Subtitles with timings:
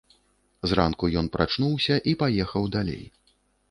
[0.71, 3.03] Зранку ён прачнуўся і паехаў далей.